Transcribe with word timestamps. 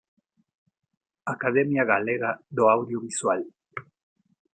Academia 1.33 1.83
Galega 1.91 2.31
do 2.55 2.63
Audiovisual 2.75 3.41